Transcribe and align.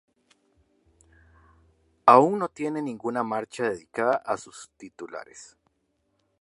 Aún 2.07 2.39
no 2.39 2.49
tienen 2.49 2.85
ninguna 2.85 3.21
marcha 3.21 3.69
dedicada 3.69 4.15
a 4.15 4.35
sus 4.35 4.71
titulares. 4.75 5.59